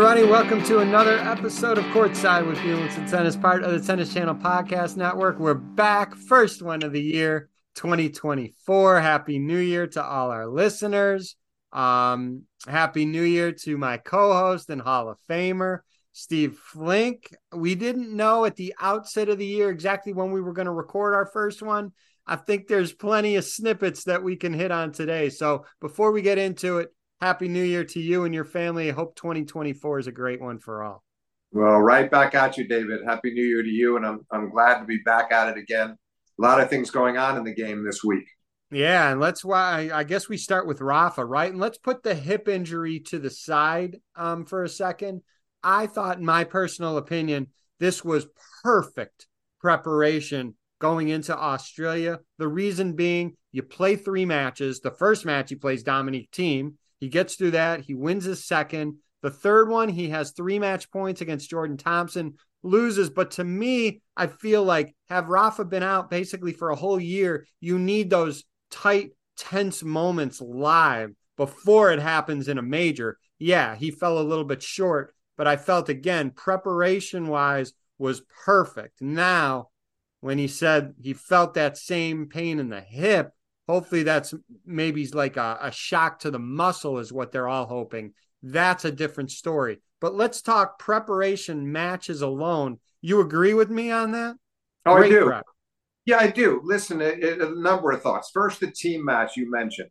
[0.00, 0.22] everybody.
[0.22, 4.96] Welcome to another episode of Courtside with Beilinson Tennis, part of the Tennis Channel Podcast
[4.96, 5.40] Network.
[5.40, 9.00] We're back, first one of the year, 2024.
[9.00, 11.34] Happy New Year to all our listeners.
[11.72, 15.80] Um, happy New Year to my co-host and Hall of Famer,
[16.12, 17.34] Steve Flink.
[17.52, 20.72] We didn't know at the outset of the year exactly when we were going to
[20.72, 21.90] record our first one.
[22.24, 25.28] I think there's plenty of snippets that we can hit on today.
[25.28, 28.88] So before we get into it, Happy New Year to you and your family.
[28.88, 31.02] I hope 2024 is a great one for all.
[31.50, 33.00] Well, right back at you, David.
[33.04, 33.96] Happy New Year to you.
[33.96, 35.90] And I'm, I'm glad to be back at it again.
[35.90, 38.24] A lot of things going on in the game this week.
[38.70, 41.50] Yeah, and let's why I guess we start with Rafa, right?
[41.50, 45.22] And let's put the hip injury to the side um, for a second.
[45.62, 47.48] I thought, in my personal opinion,
[47.80, 48.26] this was
[48.62, 49.26] perfect
[49.60, 52.20] preparation going into Australia.
[52.36, 54.80] The reason being, you play three matches.
[54.80, 56.74] The first match he plays Dominic Thiem.
[56.98, 57.80] He gets through that.
[57.80, 58.98] He wins his second.
[59.22, 63.10] The third one, he has three match points against Jordan Thompson, loses.
[63.10, 67.46] But to me, I feel like have Rafa been out basically for a whole year,
[67.60, 73.18] you need those tight, tense moments live before it happens in a major.
[73.38, 79.00] Yeah, he fell a little bit short, but I felt again, preparation wise was perfect.
[79.00, 79.70] Now,
[80.20, 83.30] when he said he felt that same pain in the hip,
[83.68, 84.32] Hopefully, that's
[84.64, 88.14] maybe like a, a shock to the muscle, is what they're all hoping.
[88.42, 89.78] That's a different story.
[90.00, 92.78] But let's talk preparation matches alone.
[93.00, 94.36] You agree with me on that?
[94.86, 95.24] Oh, Great I do.
[95.26, 95.44] Prep.
[96.06, 96.62] Yeah, I do.
[96.64, 98.30] Listen, a, a, number of thoughts.
[98.32, 99.90] First, the Thiem match you mentioned.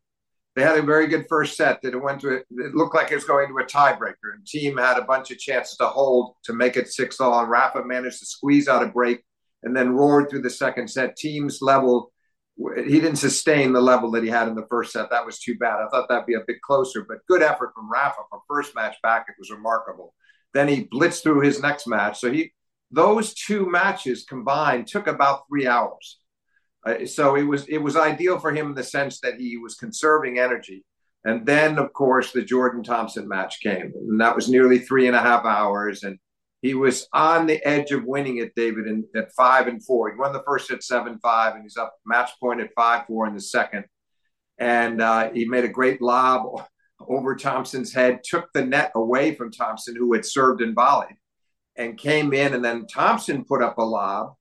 [0.56, 2.38] They had a very good first set that it went to.
[2.38, 5.38] It looked like it was going to a tiebreaker, and Thiem had a bunch of
[5.38, 7.40] chances to hold to make it six all.
[7.40, 9.22] And Rafa managed to squeeze out a break,
[9.62, 11.16] and then roared through the second set.
[11.16, 12.12] Thiem's level
[12.58, 15.10] he didn't sustain the level that he had in the first set.
[15.12, 15.80] That was too bad.
[15.80, 18.96] I thought that'd be a bit closer, but good effort from Rafa for first match
[19.04, 19.28] back.
[19.30, 20.14] It was remarkable.
[20.54, 22.20] Then he blitzed through his next match.
[22.20, 22.54] So he
[22.90, 26.20] those two matches combined took about three hours.
[26.86, 29.76] Uh, so it was it was ideal for him in the sense that he was
[29.76, 30.84] conserving energy.
[31.26, 35.16] And then, of course, the Jordan Thompson match came, and that was nearly three and
[35.16, 36.04] a half hours.
[36.04, 36.18] And
[36.62, 40.10] he was on the edge of winning it, David, in, at five and four.
[40.10, 43.28] He won the first at seven five, and he's up match point at five four
[43.28, 43.86] in the second.
[44.58, 46.66] And uh, he made a great lob
[47.08, 51.16] over Thompson's head, took the net away from Thompson, who had served and volleyed,
[51.76, 52.56] and came in.
[52.56, 54.34] And then Thompson put up a lob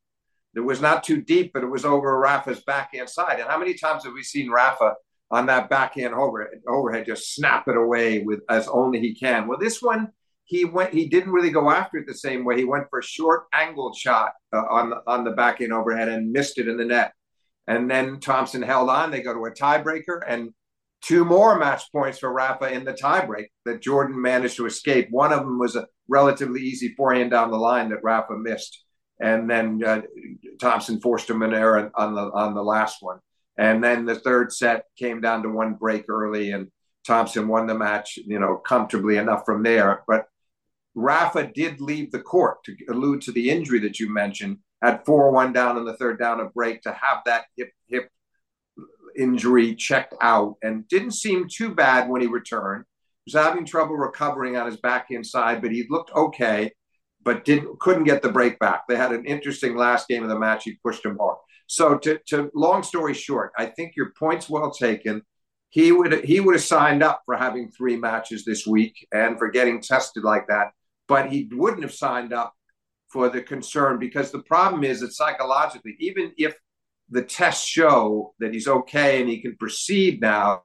[0.55, 3.41] that was not too deep, but it was over Rafa's backhand side.
[3.41, 4.95] And how many times have we seen Rafa
[5.31, 9.47] on that backhand overhead, overhead just snap it away with as only he can?
[9.47, 10.13] Well, this one
[10.47, 12.57] he went he didn't really go after it the same way.
[12.57, 16.09] He went for a short angled shot uh, on the on the back end overhead
[16.09, 17.13] and missed it in the net.
[17.67, 19.11] And then thompson held on.
[19.11, 20.51] They go to a tiebreaker and
[21.03, 25.09] two more match points for rafa in the tiebreak that jordan managed to escape.
[25.11, 28.85] One of them was a relatively easy forehand down the line that rafa missed.
[29.21, 30.03] And then uh,
[30.61, 33.19] thompson forced him an error on the on the last one.
[33.59, 36.71] And then the third set came down to one break early and
[37.07, 40.03] Thompson won the match, you know, comfortably enough from there.
[40.09, 40.27] But
[40.97, 44.59] Rafa did leave the court to allude to the injury that you mentioned.
[44.83, 48.11] at 4 1 down in the third down a break to have that hip, hip
[49.17, 52.85] injury checked out and didn't seem too bad when he returned.
[53.25, 56.73] He was having trouble recovering on his back inside, but he looked okay,
[57.23, 58.87] but didn't couldn't get the break back.
[58.89, 60.65] They had an interesting last game of the match.
[60.65, 61.39] He pushed him hard.
[61.67, 65.23] So to, to long story short, I think your point's well taken.
[65.71, 69.51] He would he would have signed up for having three matches this week and for
[69.51, 70.73] getting tested like that
[71.09, 72.55] but he wouldn't have signed up
[73.09, 76.55] for the concern because the problem is that psychologically, even if
[77.11, 80.63] the tests show that he's okay and he can proceed now,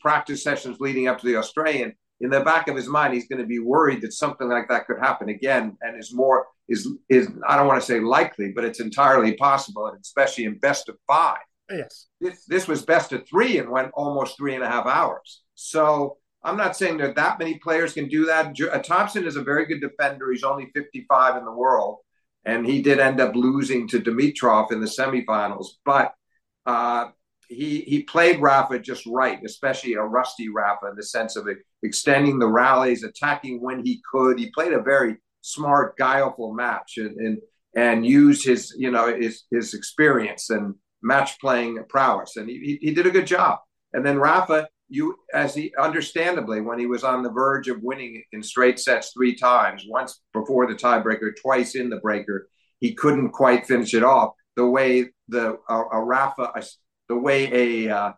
[0.00, 1.92] practice sessions leading up to the Australian,
[2.22, 4.86] in the back of his mind, he's going to be worried that something like that
[4.86, 8.64] could happen again, and is more is is I don't want to say likely, but
[8.64, 11.40] it's entirely possible, and especially in best of five.
[11.68, 15.42] Yes, this this was best of three and went almost three and a half hours.
[15.56, 18.60] So I'm not saying that that many players can do that.
[18.60, 20.32] Uh, Thompson is a very good defender.
[20.32, 21.98] He's only 55 in the world,
[22.44, 25.66] and he did end up losing to Dimitrov in the semifinals.
[25.84, 26.14] But
[26.66, 27.10] uh,
[27.48, 31.48] he he played Rafa just right, especially a rusty Rafa in the sense of
[31.82, 34.38] extending the rallies, attacking when he could.
[34.38, 37.38] He played a very smart, guileful match, and and,
[37.76, 42.94] and used his you know his his experience and match playing prowess, and he, he
[42.94, 43.58] did a good job.
[43.92, 48.22] And then Rafa you as he understandably when he was on the verge of winning
[48.32, 52.48] in straight sets three times once before the tiebreaker twice in the breaker
[52.80, 56.62] he couldn't quite finish it off the way the a, rafa a,
[57.08, 58.12] the way a, uh,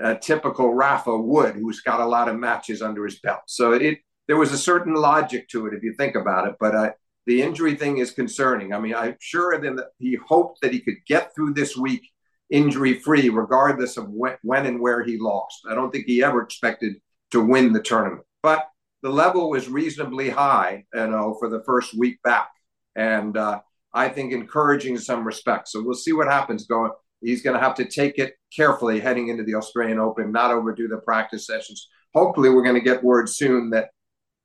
[0.00, 3.98] a typical rafa would who's got a lot of matches under his belt so it
[4.30, 6.54] there was a certain logic to it if you think about it.
[6.60, 6.92] But uh,
[7.26, 8.72] the injury thing is concerning.
[8.72, 12.08] I mean, I'm sure that he hoped that he could get through this week
[12.50, 15.60] injury free, regardless of when, when and where he lost.
[15.70, 16.94] I don't think he ever expected
[17.30, 18.68] to win the tournament, but
[19.02, 22.50] the level was reasonably high, you know, for the first week back,
[22.96, 23.60] and uh,
[23.94, 25.72] I think encouraging in some respects.
[25.72, 26.92] So we'll see what happens going.
[27.22, 30.88] He's going to have to take it carefully heading into the Australian Open, not overdo
[30.88, 31.88] the practice sessions.
[32.14, 33.90] Hopefully, we're going to get word soon that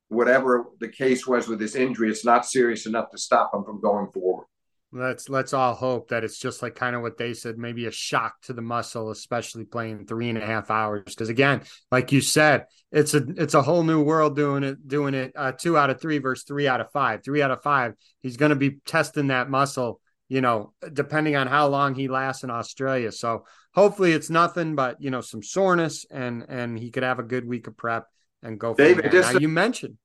[0.08, 3.80] whatever the case was with this injury, it's not serious enough to stop him from
[3.80, 4.46] going forward.
[4.92, 7.90] Let's let's all hope that it's just like kind of what they said, maybe a
[7.90, 11.02] shock to the muscle, especially playing three and a half hours.
[11.06, 15.14] Because again, like you said, it's a it's a whole new world doing it doing
[15.14, 17.24] it uh, two out of three versus three out of five.
[17.24, 21.48] Three out of five, he's going to be testing that muscle, you know, depending on
[21.48, 23.10] how long he lasts in Australia.
[23.10, 23.44] So
[23.74, 27.46] hopefully, it's nothing but you know some soreness, and and he could have a good
[27.46, 28.06] week of prep
[28.42, 28.72] and go.
[28.72, 29.98] David, just now, a, you mentioned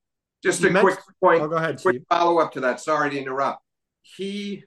[0.43, 1.41] just you a mentioned, quick point.
[1.43, 1.79] Oh, go ahead.
[1.81, 2.79] Quick follow up to that.
[2.79, 3.63] Sorry to interrupt.
[4.01, 4.63] He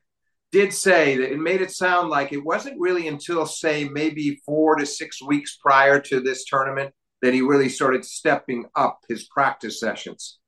[0.55, 4.77] did say that it made it sound like it wasn't really until say maybe four
[4.77, 9.81] to six weeks prior to this tournament that he really started stepping up his practice
[9.81, 10.39] sessions.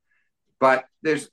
[0.61, 1.29] But there's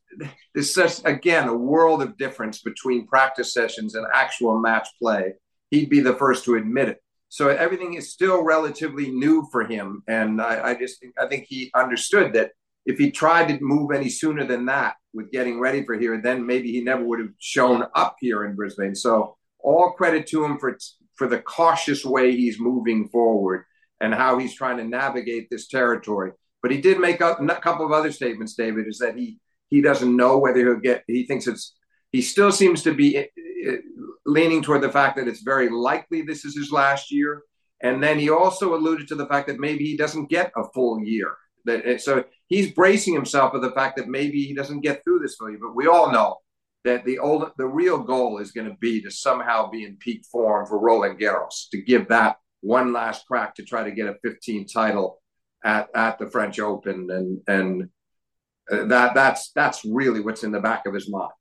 [0.55, 5.35] there's such again a world of difference between practice sessions and actual match play.
[5.71, 6.99] He'd be the first to admit it.
[7.29, 11.71] So everything is still relatively new for him, and I, I just I think he
[11.77, 12.51] understood that
[12.87, 16.47] if he tried to move any sooner than that with getting ready for here, then
[16.47, 18.95] maybe he never would have shown up here in Brisbane.
[18.95, 20.79] So all credit to him for
[21.17, 23.65] for the cautious way he's moving forward
[24.01, 26.33] and how he's trying to navigate this territory.
[26.61, 28.55] But he did make a, a couple of other statements.
[28.55, 29.39] David is that he
[29.69, 31.05] he doesn't know whether he'll get.
[31.07, 31.75] He thinks it's.
[32.13, 33.27] He still seems to be eh,
[34.25, 37.43] leaning toward the fact that it's very likely this is his last year.
[37.83, 41.01] And then he also alluded to the fact that maybe he doesn't get a full
[41.01, 41.37] year.
[41.65, 45.37] That so he's bracing himself for the fact that maybe he doesn't get through this
[45.37, 45.59] for you.
[45.59, 46.39] But we all know
[46.85, 50.25] that the old the real goal is going to be to somehow be in peak
[50.31, 54.17] form for Roland Garros to give that one last crack to try to get a
[54.23, 55.21] 15 title
[55.65, 57.89] at, at the French Open and and
[58.71, 61.33] uh, that that's that's really what's in the back of his mind.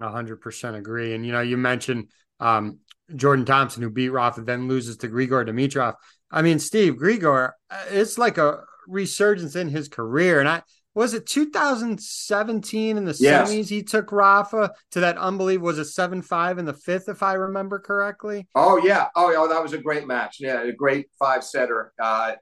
[0.00, 1.14] hundred percent agree.
[1.14, 2.08] And you know, you mentioned
[2.40, 2.78] um,
[3.14, 5.94] Jordan Thompson who beat Rafa, then loses to Grigor Dimitrov.
[6.30, 10.40] I mean, Steve Grigor, uh, it's like a resurgence in his career.
[10.40, 10.62] And I
[10.94, 13.50] was it 2017 in the yes.
[13.50, 17.22] semis he took Rafa to that unbelievable was a seven five in the fifth if
[17.22, 18.46] I remember correctly.
[18.54, 20.36] Oh yeah, oh yeah, that was a great match.
[20.38, 21.92] Yeah, a great five setter.
[21.98, 22.32] Uh,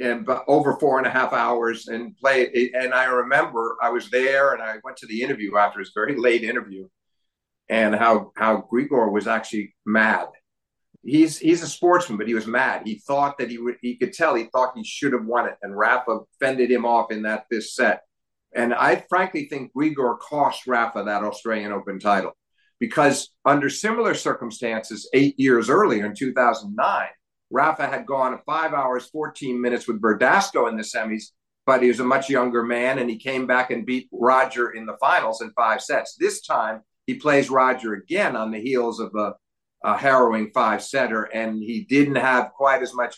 [0.00, 2.70] and over four and a half hours and play.
[2.74, 6.16] And I remember I was there and I went to the interview after his very
[6.16, 6.86] late interview,
[7.68, 10.28] and how how Grigor was actually mad
[11.04, 12.82] he's he's a sportsman, but he was mad.
[12.84, 13.76] He thought that he would.
[13.82, 14.34] He could tell.
[14.34, 17.74] He thought he should have won it, and Rafa fended him off in that this
[17.74, 18.02] set.
[18.54, 22.32] And I frankly think Grigor cost Rafa that Australian Open title
[22.80, 27.08] because under similar circumstances, eight years earlier in 2009,
[27.50, 31.32] Rafa had gone five hours, 14 minutes with Verdasco in the semis,
[31.66, 34.86] but he was a much younger man, and he came back and beat Roger in
[34.86, 36.16] the finals in five sets.
[36.18, 39.32] This time, he plays Roger again on the heels of a
[39.84, 43.16] a harrowing five setter, and he didn't have quite as much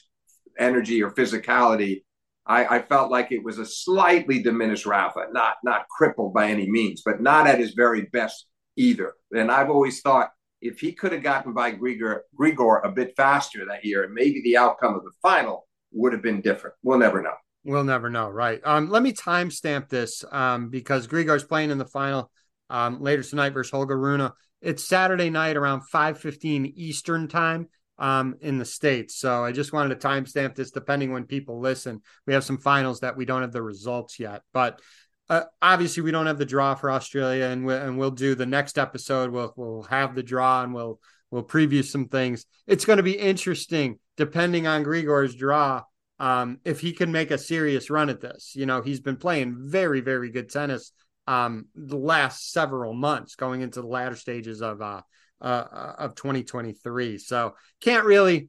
[0.58, 2.02] energy or physicality.
[2.46, 6.68] I, I, felt like it was a slightly diminished Rafa, not not crippled by any
[6.68, 9.14] means, but not at his very best either.
[9.32, 13.64] And I've always thought if he could have gotten by Grigor, Grigor a bit faster
[13.66, 16.76] that year, maybe the outcome of the final would have been different.
[16.82, 17.34] We'll never know.
[17.64, 18.60] We'll never know, right?
[18.64, 22.30] Um, let me timestamp this um, because Grigor's playing in the final
[22.70, 24.30] um, later tonight versus Holger Rune.
[24.62, 29.16] It's Saturday night around 5:15 Eastern time um, in the states.
[29.16, 32.02] So I just wanted to timestamp this, depending when people listen.
[32.26, 34.80] We have some finals that we don't have the results yet, but
[35.28, 38.46] uh, obviously we don't have the draw for Australia, and we, and we'll do the
[38.46, 39.30] next episode.
[39.30, 41.00] We'll we'll have the draw and we'll
[41.30, 42.44] we'll preview some things.
[42.66, 45.82] It's going to be interesting, depending on Grigor's draw.
[46.18, 49.56] Um, if he can make a serious run at this, you know, he's been playing
[49.70, 50.92] very, very good tennis
[51.30, 55.02] um, the last several months going into the latter stages of uh,
[55.40, 57.18] uh, of 2023.
[57.18, 58.48] So can't really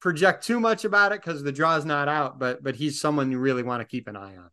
[0.00, 3.38] project too much about it because the draw's not out, but but he's someone you
[3.38, 4.48] really want to keep an eye on.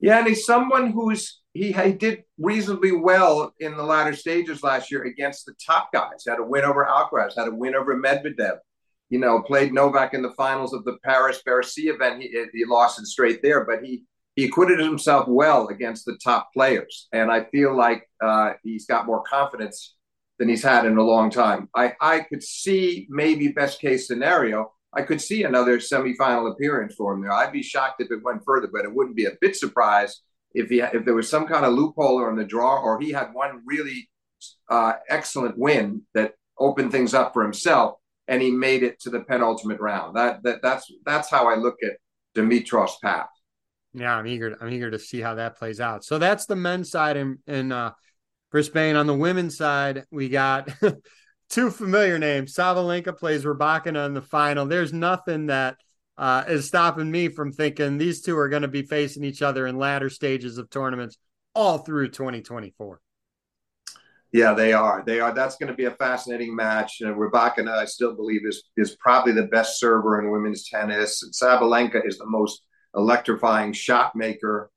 [0.00, 4.90] Yeah, and he's someone who's he, he did reasonably well in the latter stages last
[4.90, 6.24] year against the top guys.
[6.26, 8.60] Had a win over Alcaraz, had a win over Medvedev.
[9.10, 12.22] You know, played Novak in the finals of the Paris Bercy event.
[12.22, 14.04] He, he lost it straight there, but he
[14.38, 19.04] he acquitted himself well against the top players, and I feel like uh, he's got
[19.04, 19.96] more confidence
[20.38, 21.68] than he's had in a long time.
[21.74, 24.70] I, I could see maybe best case scenario.
[24.94, 27.32] I could see another semifinal appearance for him there.
[27.32, 30.20] I'd be shocked if it went further, but it wouldn't be a bit surprised
[30.54, 33.34] if he if there was some kind of loophole in the draw, or he had
[33.34, 34.08] one really
[34.70, 37.96] uh, excellent win that opened things up for himself,
[38.28, 40.14] and he made it to the penultimate round.
[40.14, 41.96] That that that's that's how I look at
[42.36, 43.30] Dimitrov's path.
[43.98, 44.56] Yeah, I'm eager.
[44.60, 46.04] I'm eager to see how that plays out.
[46.04, 47.92] So that's the men's side in in uh,
[48.50, 48.96] Brisbane.
[48.96, 50.70] On the women's side, we got
[51.50, 52.54] two familiar names.
[52.54, 54.66] Sabalenka plays Rybakina in the final.
[54.66, 55.76] There's nothing that
[56.16, 59.66] uh, is stopping me from thinking these two are going to be facing each other
[59.66, 61.16] in latter stages of tournaments
[61.54, 63.00] all through 2024.
[64.32, 65.02] Yeah, they are.
[65.06, 65.32] They are.
[65.32, 66.98] That's going to be a fascinating match.
[67.00, 71.22] You know, Rybakina, I still believe, is is probably the best server in women's tennis.
[71.22, 72.62] And Sabalenka is the most
[72.94, 74.70] electrifying shot maker.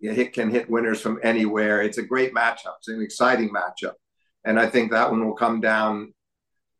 [0.00, 1.80] It can hit winners from anywhere.
[1.82, 2.76] It's a great matchup.
[2.78, 3.94] It's an exciting matchup,
[4.44, 6.12] and I think that one will come down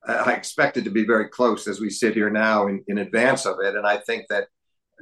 [0.07, 3.47] I expect it to be very close as we sit here now in, in advance
[3.47, 3.75] of it.
[3.75, 4.49] And I think that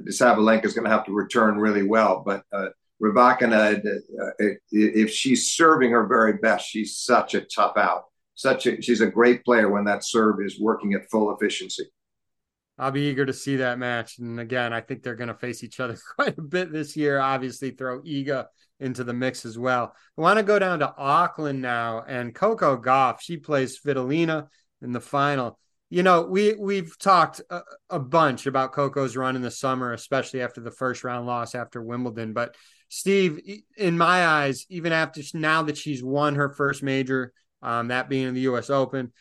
[0.07, 2.23] Sabalenka is going to have to return really well.
[2.25, 2.69] But uh,
[3.01, 8.05] Rybakina, uh, if she's serving her very best, she's such a tough out.
[8.35, 11.85] Such a, she's a great player when that serve is working at full efficiency.
[12.77, 14.17] I'll be eager to see that match.
[14.17, 17.19] And again, I think they're going to face each other quite a bit this year.
[17.19, 18.45] Obviously, throw Iga
[18.79, 19.95] into the mix as well.
[20.17, 23.21] I want to go down to Auckland now, and Coco Gauff.
[23.21, 24.47] She plays Svitolina
[24.81, 25.59] in the final.
[25.89, 27.61] You know, we we've talked a,
[27.91, 31.83] a, bunch about Coco's run in the summer, especially after the first round loss after
[31.83, 32.33] Wimbledon.
[32.33, 32.55] But
[32.89, 33.39] Steve,
[33.77, 38.27] in my eyes, even after now that she's won her first major, um, that being
[38.27, 38.71] in the U.S.
[38.71, 39.13] Open,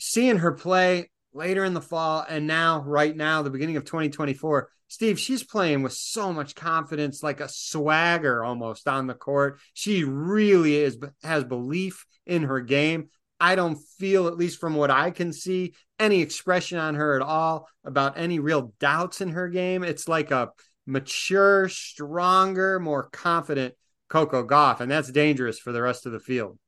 [0.00, 4.70] seeing her play later in the fall and now, right now, the beginning of 2024,
[4.88, 9.60] Steve, she's playing with so much confidence, like a swagger almost on the court.
[9.74, 13.08] She really is has belief in her game.
[13.40, 17.22] I don't feel, at least from what I can see, any expression on her at
[17.22, 19.84] all about any real doubts in her game.
[19.84, 20.50] It's like a
[20.86, 23.74] mature, stronger, more confident
[24.08, 26.58] Coco Gauff, and that's dangerous for the rest of the field.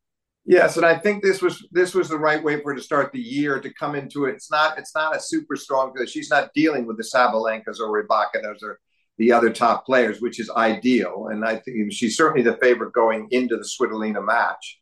[0.46, 3.12] Yes, and I think this was this was the right way for her to start
[3.12, 4.34] the year to come into it.
[4.34, 8.02] It's not it's not a super strong because she's not dealing with the Sabalenkas or
[8.02, 8.42] Rybaka.
[8.42, 8.78] Those are
[9.18, 11.28] the other top players, which is ideal.
[11.30, 14.80] And I think she's certainly the favorite going into the Svitolina match.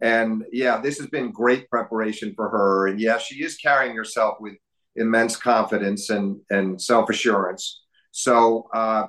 [0.00, 2.88] And yeah, this has been great preparation for her.
[2.88, 4.54] And yeah, she is carrying herself with
[4.96, 7.84] immense confidence and, and self assurance.
[8.10, 9.06] So uh,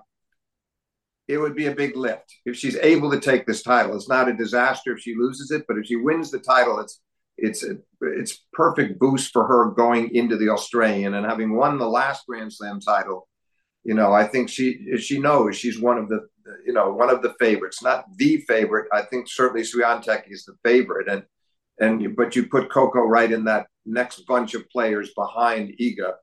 [1.27, 3.95] it would be a big lift if she's able to take this title.
[3.95, 7.01] It's not a disaster if she loses it, but if she wins the title, it's
[7.37, 11.87] it's a, it's perfect boost for her going into the Australian and having won the
[11.87, 13.27] last Grand Slam title.
[13.83, 16.27] You know, I think she she knows she's one of the
[16.65, 18.87] you know, one of the favorites, not the favorite.
[18.91, 21.23] I think certainly Swiatek is the favorite, and
[21.79, 26.13] and but you put Coco right in that next bunch of players behind Iga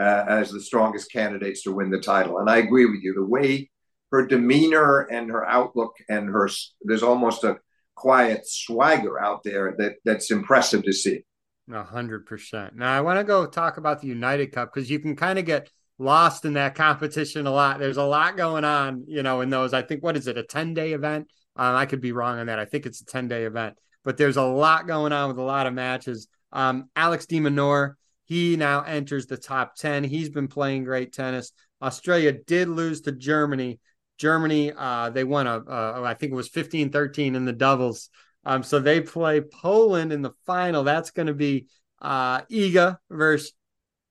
[0.00, 2.38] uh, as the strongest candidates to win the title.
[2.38, 3.14] And I agree with you.
[3.14, 3.70] The way
[4.10, 6.48] her demeanor and her outlook and her
[6.82, 7.58] there's almost a
[7.94, 11.24] quiet swagger out there that that's impressive to see.
[11.72, 12.74] A hundred percent.
[12.76, 15.44] Now I want to go talk about the United Cup because you can kind of
[15.44, 17.78] get lost in that competition a lot.
[17.78, 19.74] There's a lot going on, you know, in those.
[19.74, 21.28] I think what is it, a 10 day event?
[21.56, 22.58] Um, I could be wrong on that.
[22.58, 25.42] I think it's a 10 day event, but there's a lot going on with a
[25.42, 26.26] lot of matches.
[26.52, 30.04] Um, Alex de Minaur, he now enters the top 10.
[30.04, 31.52] He's been playing great tennis.
[31.82, 33.78] Australia did lose to Germany.
[34.20, 38.10] Germany, uh, they won a, a, I think it was 15 13 in the doubles.
[38.44, 40.84] Um, so they play Poland in the final.
[40.84, 41.68] That's going to be
[42.00, 43.52] uh, Iga versus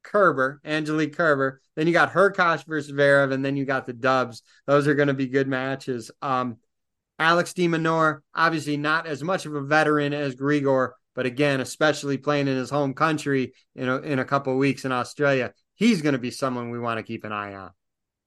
[0.04, 1.62] Kerber, Angelique Kerber.
[1.76, 4.42] Then you got Hurkacz versus Zverev, and then you got the Dubs.
[4.66, 6.10] Those are going to be good matches.
[6.22, 6.58] Um,
[7.20, 12.18] Alex de Minaur, obviously not as much of a veteran as Grigor, but again, especially
[12.18, 16.14] playing in his home country in a, in a couple weeks in Australia, he's going
[16.14, 17.72] to be someone we want to keep an eye on.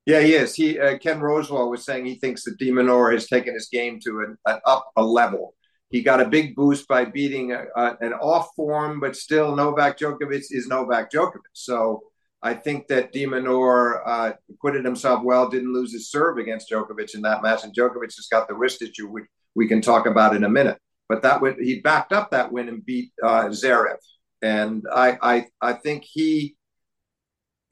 [0.05, 0.55] Yeah, he is.
[0.55, 4.01] He uh, Ken Rosewall was saying he thinks that de Minaur has taken his game
[4.01, 5.55] to an, an up a level.
[5.91, 9.99] He got a big boost by beating a, a, an off form, but still Novak
[9.99, 11.53] Djokovic is Novak Djokovic.
[11.53, 12.03] So
[12.43, 17.15] I think that de Minaur uh, acquitted himself well, didn't lose his serve against Djokovic
[17.15, 20.35] in that match, and Djokovic has got the wrist issue, which we can talk about
[20.35, 20.79] in a minute.
[21.09, 23.99] But that would he backed up that win and beat uh, Zverev,
[24.41, 26.57] and I, I I think he,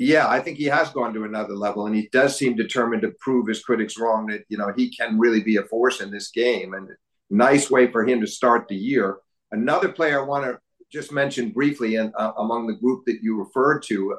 [0.09, 3.14] yeah, I think he has gone to another level, and he does seem determined to
[3.21, 6.30] prove his critics wrong that you know he can really be a force in this
[6.30, 6.88] game, and
[7.30, 9.19] Nice way for him to start the year.
[9.52, 10.59] Another player I want to
[10.90, 14.19] just mention briefly, and uh, among the group that you referred to,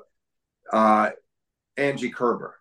[0.71, 1.09] uh,
[1.75, 2.55] Angie Kerber.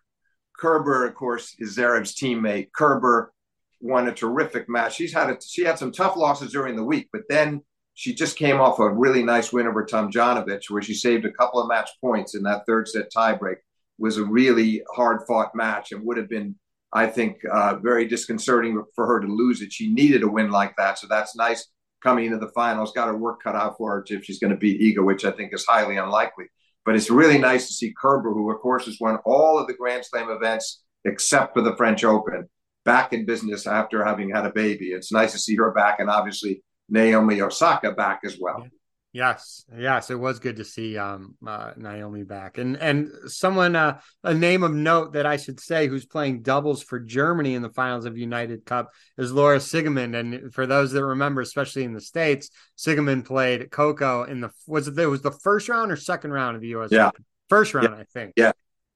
[0.57, 2.73] Kerber, of course, is Zverev's teammate.
[2.73, 3.31] Kerber
[3.79, 4.95] won a terrific match.
[4.95, 7.61] She's had a, she had some tough losses during the week, but then
[7.93, 11.31] she just came off a really nice win over Tom Tomljanovic, where she saved a
[11.31, 13.57] couple of match points in that third set tiebreak.
[13.97, 16.55] Was a really hard fought match and would have been
[16.93, 19.71] I think uh, very disconcerting for her to lose it.
[19.71, 21.67] She needed a win like that, so that's nice
[22.03, 22.91] coming into the finals.
[22.91, 25.31] Got her work cut out for her if she's going to beat Iga, which I
[25.31, 26.45] think is highly unlikely.
[26.83, 29.73] But it's really nice to see Kerber, who of course has won all of the
[29.73, 32.49] Grand Slam events except for the French Open,
[32.83, 34.87] back in business after having had a baby.
[34.87, 38.67] It's nice to see her back, and obviously Naomi Osaka back as well.
[39.13, 43.99] Yes, yes, it was good to see um, uh, Naomi back, and and someone uh,
[44.23, 47.71] a name of note that I should say who's playing doubles for Germany in the
[47.71, 51.99] finals of United Cup is Laura Siegemund, and for those that remember, especially in the
[51.99, 56.31] states, Siegemund played Coco in the was it, it was the first round or second
[56.31, 56.89] round of the U.S.
[56.89, 57.25] Yeah, Open?
[57.49, 57.99] first round, yeah.
[58.01, 58.33] I think.
[58.37, 58.51] Yeah,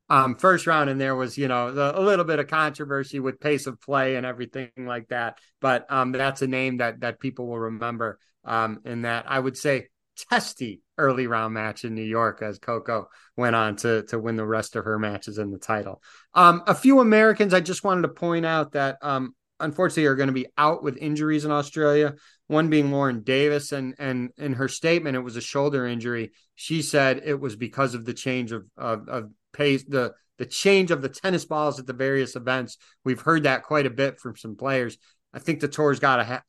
[0.09, 3.39] um, first round, and there was, you know, the, a little bit of controversy with
[3.39, 5.39] pace of play and everything like that.
[5.61, 8.19] But um, that's a name that that people will remember.
[8.43, 9.87] Um, in that, I would say,
[10.29, 14.45] testy early round match in New York as Coco went on to to win the
[14.45, 16.01] rest of her matches in the title.
[16.33, 20.27] Um, a few Americans, I just wanted to point out that um, unfortunately are going
[20.27, 22.15] to be out with injuries in Australia.
[22.47, 26.31] One being Lauren Davis, and and in her statement, it was a shoulder injury.
[26.53, 30.91] She said it was because of the change of of, of pace, the the change
[30.91, 32.77] of the tennis balls at the various events.
[33.05, 34.97] We've heard that quite a bit from some players.
[35.33, 36.43] I think the tour's got to ha-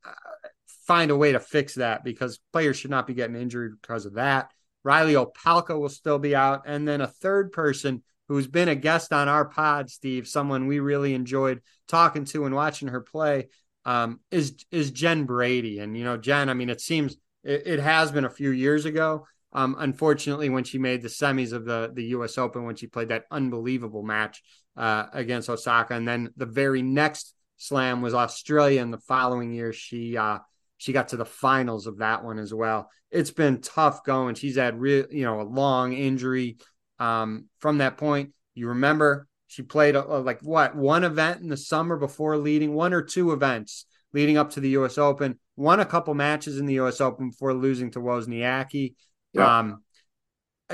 [0.87, 4.15] find a way to fix that because players should not be getting injured because of
[4.15, 4.51] that.
[4.85, 9.13] Reilly Opelka will still be out, and then a third person who's been a guest
[9.13, 13.49] on our pod, Steve, someone we really enjoyed talking to and watching her play,
[13.85, 15.79] um, is is Jen Brady.
[15.79, 18.85] And you know, Jen, I mean, it seems it, it has been a few years
[18.85, 22.37] ago, um, unfortunately, when she made the semis of the the U.S.
[22.37, 24.43] Open, when she played that unbelievable match
[24.77, 29.73] uh, against Osaka, and then the very next slam was Australia, and the following year
[29.73, 30.41] she uh,
[30.77, 32.91] she got to the finals of that one as well.
[33.11, 34.35] It's been tough going.
[34.35, 36.59] She's had real, you know, a long injury.
[36.99, 41.57] Um, from that point, you remember she played uh, like what one event in the
[41.57, 44.99] summer before leading one or two events leading up to the U.S.
[44.99, 45.39] Open.
[45.57, 47.01] Won a couple matches in the U.S.
[47.01, 48.95] Open before losing to Wozniacki.
[49.37, 49.59] Yeah.
[49.59, 49.83] Um,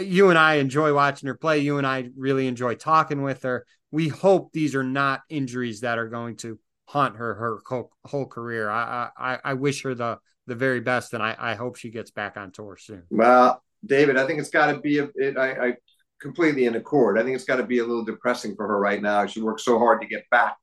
[0.00, 1.58] you and I enjoy watching her play.
[1.58, 3.66] You and I really enjoy talking with her.
[3.90, 8.26] We hope these are not injuries that are going to haunt her her whole, whole
[8.26, 8.70] career.
[8.70, 12.10] I, I I wish her the the very best, and I, I hope she gets
[12.10, 13.02] back on tour soon.
[13.10, 15.08] Well, David, I think it's got to be a.
[15.14, 15.74] It, I, I
[16.20, 17.18] completely in accord.
[17.18, 19.26] I think it's got to be a little depressing for her right now.
[19.26, 20.56] She worked so hard to get back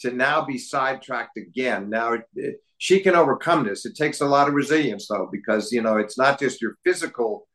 [0.00, 1.88] to now be sidetracked again.
[1.90, 3.86] Now it, it, she can overcome this.
[3.86, 7.46] It takes a lot of resilience though, because you know it's not just your physical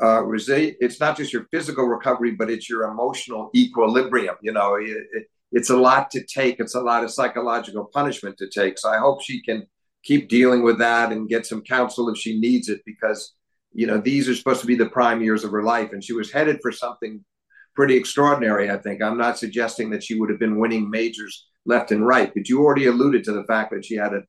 [0.00, 4.36] uh, resi- It's not just your physical recovery, but it's your emotional equilibrium.
[4.42, 6.58] You know, it, it's a lot to take.
[6.58, 8.78] It's a lot of psychological punishment to take.
[8.78, 9.66] So I hope she can
[10.02, 13.34] keep dealing with that and get some counsel if she needs it, because
[13.72, 16.12] you know these are supposed to be the prime years of her life, and she
[16.12, 17.24] was headed for something
[17.76, 18.70] pretty extraordinary.
[18.70, 22.32] I think I'm not suggesting that she would have been winning majors left and right.
[22.34, 24.22] But you already alluded to the fact that she had a,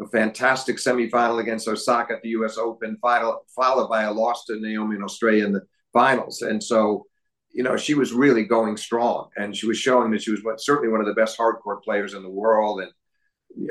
[0.00, 2.58] a fantastic semifinal against Osaka at the U.S.
[2.58, 6.42] Open, final, followed by a loss to Naomi in Australia in the finals.
[6.42, 7.06] And so,
[7.50, 10.90] you know, she was really going strong, and she was showing that she was certainly
[10.90, 12.80] one of the best hard court players in the world.
[12.80, 12.90] And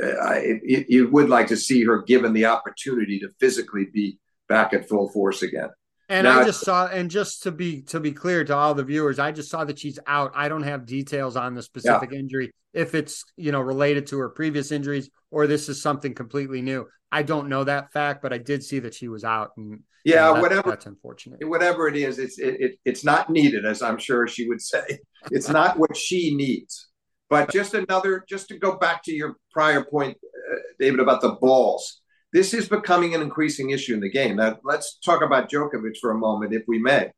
[0.03, 4.73] uh, I, you would like to see her given the opportunity to physically be back
[4.73, 5.69] at full force again.
[6.11, 8.83] And now, I just saw, and just to be to be clear to all the
[8.83, 10.33] viewers, I just saw that she's out.
[10.35, 12.19] I don't have details on the specific yeah.
[12.19, 16.61] injury, if it's you know related to her previous injuries or this is something completely
[16.61, 16.85] new.
[17.13, 19.51] I don't know that fact, but I did see that she was out.
[19.55, 20.71] And yeah, know, whatever.
[20.71, 21.47] That's unfortunate.
[21.47, 24.99] Whatever it is, it's it, it, it's not needed, as I'm sure she would say.
[25.31, 26.89] It's not what she needs.
[27.29, 31.37] But just another, just to go back to your prior point, uh, David, about the
[31.39, 32.00] balls
[32.33, 34.37] this is becoming an increasing issue in the game.
[34.37, 37.11] Now, let's talk about Djokovic for a moment, if we may.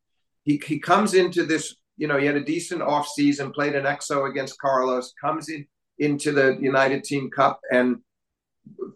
[0.43, 3.85] He, he comes into this, you know, he had a decent off season, played an
[3.85, 5.65] EXO against Carlos, comes in
[5.99, 7.97] into the United Team Cup and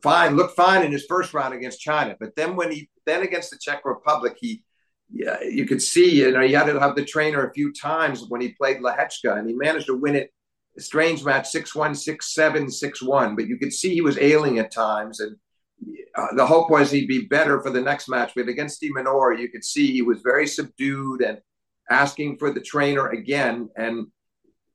[0.02, 2.16] fine, looked fine in his first round against China.
[2.20, 4.64] But then when he then against the Czech Republic, he
[5.10, 8.26] yeah, you could see, you know, he had to have the trainer a few times
[8.28, 10.32] when he played Lehecka, and he managed to win it.
[10.78, 13.36] A strange match, 6 1, 6 7, 6 1.
[13.36, 15.20] But you could see he was ailing at times.
[15.20, 15.38] And
[16.18, 18.34] uh, the hope was he'd be better for the next match.
[18.36, 21.40] But against De Minaur, you could see he was very subdued and
[21.90, 24.08] asking for the trainer again and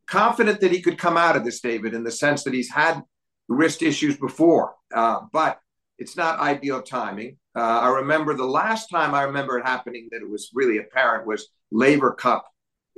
[0.06, 3.02] confident that he could come out of this, David, in the sense that he's had
[3.48, 4.74] wrist issues before.
[4.94, 5.58] Uh, but
[5.98, 7.38] it's not ideal timing.
[7.56, 11.26] Uh, I remember the last time I remember it happening that it was really apparent
[11.26, 12.46] was Laver Cup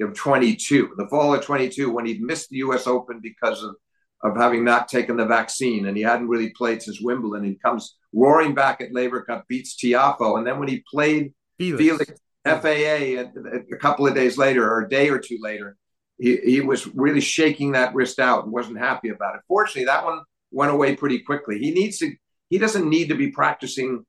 [0.01, 2.87] of 22, the fall of 22, when he'd missed the U.S.
[2.87, 3.77] Open because of
[4.25, 7.47] of having not taken the vaccine, and he hadn't really played since Wimbledon.
[7.47, 11.79] He comes roaring back at Laver Cup, beats Tiafoe, and then when he played Felix,
[11.79, 13.31] Felix FAA a,
[13.71, 15.77] a, couple of days later or a day or two later,
[16.19, 19.43] he, he was really shaking that wrist out and wasn't happy about it.
[19.47, 21.59] Fortunately, that one went away pretty quickly.
[21.59, 22.11] He needs to.
[22.49, 24.07] He doesn't need to be practicing,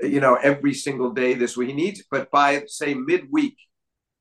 [0.00, 1.68] you know, every single day this week.
[1.68, 3.56] He needs, but by say midweek,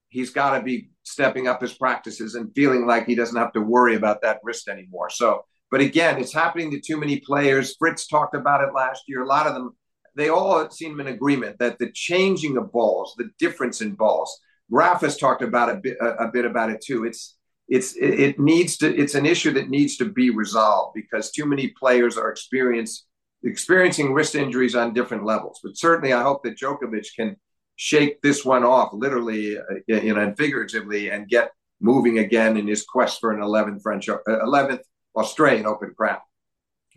[0.10, 3.62] he's got to be stepping up his practices and feeling like he doesn't have to
[3.62, 5.10] worry about that wrist anymore.
[5.10, 7.76] So, but again, it's happening to too many players.
[7.78, 9.22] Fritz talked about it last year.
[9.22, 9.76] A lot of them,
[10.16, 14.40] they all seem in agreement that the changing of balls, the difference in balls.
[14.72, 17.06] Graf has talked about a bit, a, a bit about it too.
[17.06, 17.36] It's
[17.68, 21.68] it's it needs to it's an issue that needs to be resolved because too many
[21.80, 23.06] players are experience,
[23.44, 25.60] experiencing wrist injuries on different levels.
[25.64, 27.36] But certainly, I hope that Djokovic can
[27.80, 32.68] shake this one off, literally, uh, you know, and figuratively, and get moving again in
[32.68, 34.82] his quest for an 11th French, uh, 11th
[35.16, 36.20] Australian Open crown.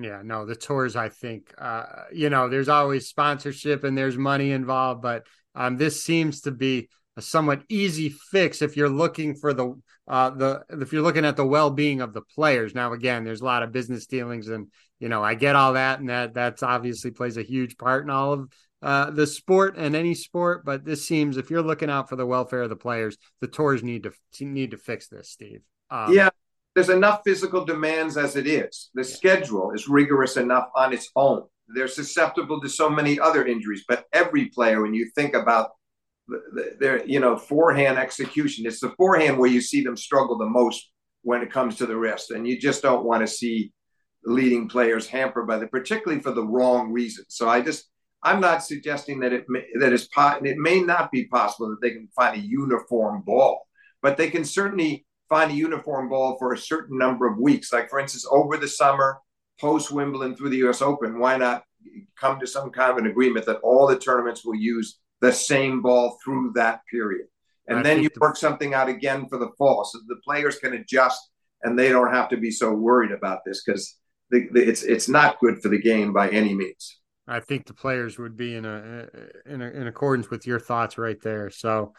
[0.01, 0.97] Yeah, no, the tours.
[0.97, 6.03] I think, uh, you know, there's always sponsorship and there's money involved, but um, this
[6.03, 10.93] seems to be a somewhat easy fix if you're looking for the uh, the if
[10.93, 12.75] you're looking at the well-being of the players.
[12.75, 14.67] Now, again, there's a lot of business dealings, and
[14.99, 18.11] you know, I get all that, and that that's obviously plays a huge part in
[18.11, 22.09] all of uh, the sport and any sport, but this seems if you're looking out
[22.09, 25.61] for the welfare of the players, the tours need to need to fix this, Steve.
[25.91, 26.31] Um, yeah,
[26.75, 28.91] there's enough physical demands as it is.
[28.95, 29.15] The yeah.
[29.15, 31.45] schedule is rigorous enough on its own.
[31.69, 35.71] They're susceptible to so many other injuries, but every player, when you think about
[36.81, 40.91] their, you know, forehand execution, it's the forehand where you see them struggle the most
[41.23, 43.73] when it comes to the wrist, and you just don't want to see
[44.25, 47.27] leading players hampered by that, particularly for the wrong reasons.
[47.31, 47.92] So I just
[48.23, 51.81] I'm not suggesting that it may, that is po- it may not be possible that
[51.81, 53.67] they can find a uniform ball,
[54.01, 57.73] but they can certainly find a uniform ball for a certain number of weeks.
[57.73, 59.19] Like for instance, over the summer,
[59.61, 60.83] post Wimbledon through the U.S.
[60.83, 61.65] Open, why not
[62.17, 65.83] come to some kind of an agreement that all the tournaments will use the same
[65.83, 67.27] ball through that period,
[67.67, 70.75] and I then you work something out again for the fall, so the players can
[70.75, 71.31] adjust
[71.63, 73.97] and they don't have to be so worried about this because
[74.31, 76.99] it's it's not good for the game by any means.
[77.27, 79.07] I think the players would be in a
[79.47, 81.51] in a, in accordance with your thoughts right there.
[81.51, 81.93] So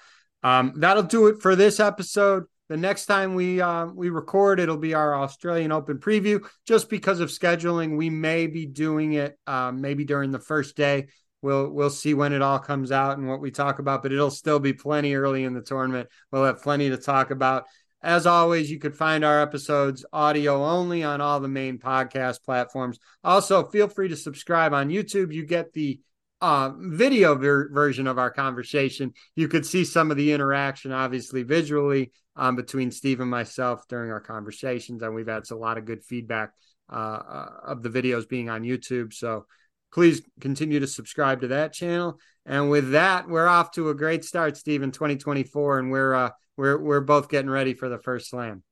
[0.43, 2.43] um, that'll do it for this episode.
[2.69, 6.45] The next time we uh, we record, it'll be our Australian Open preview.
[6.65, 11.07] Just because of scheduling, we may be doing it uh, maybe during the first day.
[11.41, 14.31] We'll we'll see when it all comes out and what we talk about, but it'll
[14.31, 16.09] still be plenty early in the tournament.
[16.31, 17.65] We'll have plenty to talk about.
[18.03, 22.99] As always, you could find our episodes audio only on all the main podcast platforms.
[23.23, 25.33] Also, feel free to subscribe on YouTube.
[25.33, 26.01] You get the
[26.41, 29.13] uh, video ver- version of our conversation.
[29.37, 34.11] You could see some of the interaction, obviously, visually um, between Steve and myself during
[34.11, 35.01] our conversations.
[35.01, 36.51] And we've had a lot of good feedback
[36.91, 39.13] uh, uh, of the videos being on YouTube.
[39.13, 39.45] So
[39.93, 42.19] please continue to subscribe to that channel.
[42.45, 45.79] And with that, we're off to a great start, Steve, in 2024.
[45.79, 48.63] And we're, uh, we're we're both getting ready for the first slam.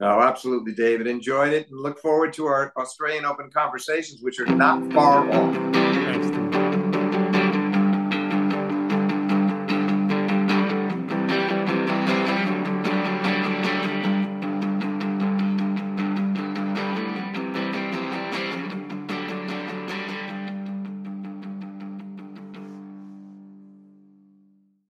[0.00, 1.06] Oh, absolutely, David.
[1.06, 5.54] Enjoyed it and look forward to our Australian Open conversations, which are not far off.
[5.74, 6.39] Thanks.